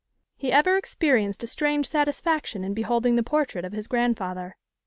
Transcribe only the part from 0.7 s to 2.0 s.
experienced a strange